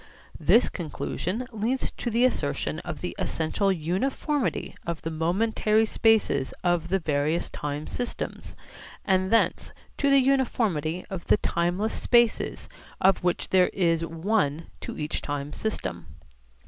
This 0.39 0.67
conclusion 0.67 1.45
leads 1.51 1.91
to 1.91 2.09
the 2.09 2.25
assertion 2.25 2.79
of 2.79 3.01
the 3.01 3.15
essential 3.19 3.71
uniformity 3.71 4.73
of 4.83 5.03
the 5.03 5.11
momentary 5.11 5.85
spaces 5.85 6.55
of 6.63 6.87
the 6.87 6.97
various 6.97 7.51
time 7.51 7.85
systems, 7.85 8.55
and 9.05 9.29
thence 9.31 9.71
to 9.97 10.09
the 10.09 10.17
uniformity 10.17 11.05
of 11.11 11.27
the 11.27 11.37
timeless 11.37 11.93
spaces 11.93 12.67
of 12.99 13.23
which 13.23 13.49
there 13.49 13.69
is 13.73 14.03
one 14.03 14.71
to 14.79 14.97
each 14.97 15.21
time 15.21 15.53
system. 15.53 16.07